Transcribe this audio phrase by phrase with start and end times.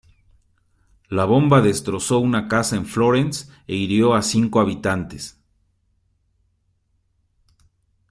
[1.09, 5.37] La bomba destrozó una casa en Florence e hirió a cinco habitantes.